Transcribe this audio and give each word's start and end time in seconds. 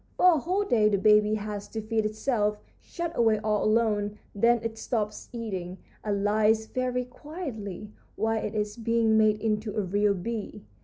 For 0.17 0.33
a 0.33 0.39
whole 0.39 0.63
day 0.63 0.89
the 0.89 0.97
baby 0.97 1.35
has 1.35 1.67
to 1.67 1.79
feed 1.79 2.07
itself, 2.07 2.57
shut 2.81 3.11
away 3.15 3.37
all 3.43 3.63
alone; 3.63 4.17
then 4.33 4.59
it 4.63 4.79
stops 4.79 5.29
eating, 5.31 5.77
and 6.03 6.23
lies 6.23 6.65
very 6.65 7.05
quietly 7.05 7.91
while 8.15 8.43
it 8.43 8.55
is 8.55 8.77
being 8.77 9.15
made 9.15 9.39
into 9.39 9.75
a 9.77 9.81
real 9.83 10.15
bee. 10.15 10.63